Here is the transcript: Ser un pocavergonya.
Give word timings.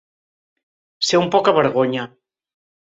Ser 1.09 1.21
un 1.25 1.31
pocavergonya. 1.37 2.11